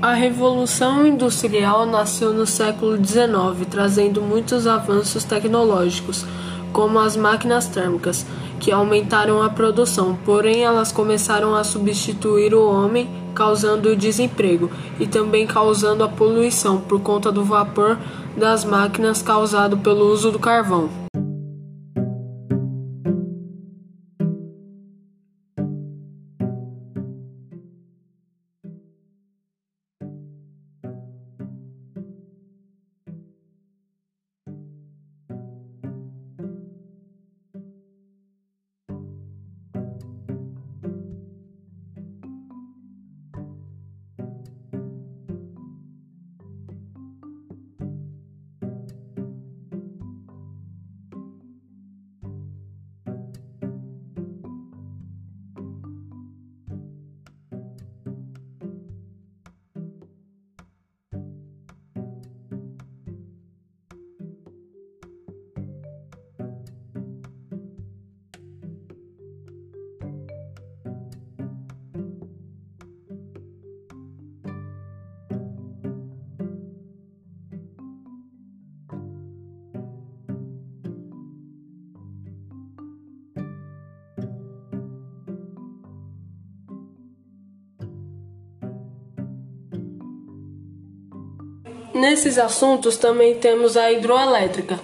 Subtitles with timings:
[0.00, 6.24] A Revolução Industrial nasceu no século XIX, trazendo muitos avanços tecnológicos,
[6.72, 8.24] como as máquinas térmicas,
[8.60, 15.06] que aumentaram a produção, porém elas começaram a substituir o homem, causando o desemprego e
[15.06, 17.98] também causando a poluição por conta do vapor
[18.36, 21.07] das máquinas causado pelo uso do carvão.
[91.98, 94.78] Nesses assuntos também temos a hidroelétrica,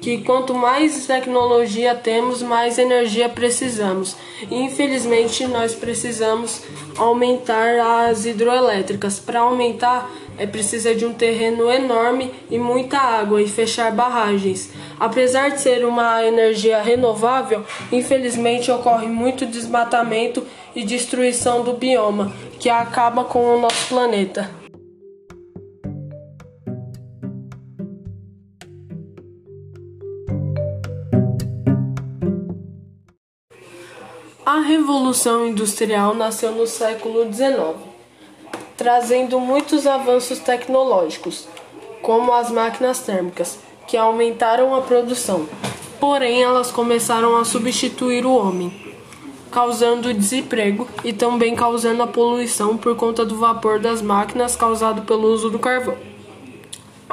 [0.00, 4.14] que quanto mais tecnologia temos, mais energia precisamos.
[4.48, 6.62] Infelizmente, nós precisamos
[6.96, 9.18] aumentar as hidroelétricas.
[9.18, 14.70] Para aumentar, é precisa de um terreno enorme e muita água e fechar barragens.
[15.00, 22.70] Apesar de ser uma energia renovável, infelizmente ocorre muito desmatamento e destruição do bioma, que
[22.70, 24.59] acaba com o nosso planeta.
[34.60, 37.78] A Revolução Industrial nasceu no século XIX,
[38.76, 41.48] trazendo muitos avanços tecnológicos,
[42.02, 45.48] como as máquinas térmicas, que aumentaram a produção.
[45.98, 48.94] Porém, elas começaram a substituir o homem,
[49.50, 55.32] causando desemprego e também causando a poluição por conta do vapor das máquinas causado pelo
[55.32, 55.96] uso do carvão.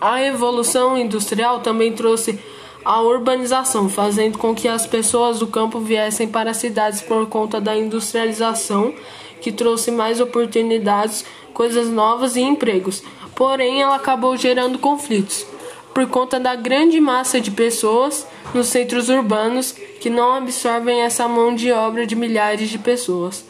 [0.00, 2.38] A Revolução Industrial também trouxe
[2.84, 7.60] a urbanização, fazendo com que as pessoas do campo viessem para as cidades por conta
[7.60, 8.94] da industrialização,
[9.40, 13.02] que trouxe mais oportunidades, coisas novas e empregos.
[13.34, 15.46] Porém, ela acabou gerando conflitos
[15.92, 21.54] por conta da grande massa de pessoas nos centros urbanos que não absorvem essa mão
[21.54, 23.44] de obra de milhares de pessoas.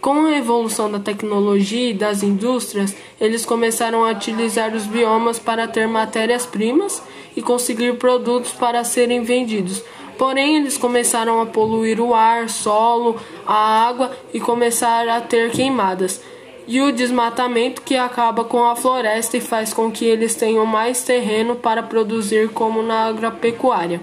[0.00, 5.66] Com a evolução da tecnologia e das indústrias, eles começaram a utilizar os biomas para
[5.66, 7.02] ter matérias-primas
[7.36, 9.82] e conseguir produtos para serem vendidos.
[10.16, 16.20] Porém, eles começaram a poluir o ar, solo, a água e começaram a ter queimadas.
[16.66, 21.02] E o desmatamento que acaba com a floresta e faz com que eles tenham mais
[21.02, 24.00] terreno para produzir, como na agropecuária.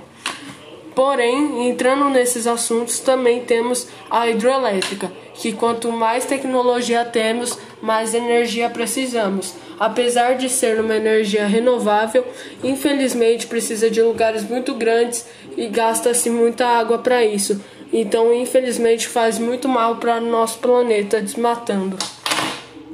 [0.96, 8.70] Porém, entrando nesses assuntos, também temos a hidroelétrica, que quanto mais tecnologia temos, mais energia
[8.70, 9.54] precisamos.
[9.78, 12.26] Apesar de ser uma energia renovável,
[12.64, 17.62] infelizmente precisa de lugares muito grandes e gasta-se muita água para isso.
[17.92, 21.98] Então, infelizmente, faz muito mal para nosso planeta, desmatando.